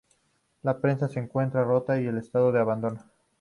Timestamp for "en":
2.07-2.17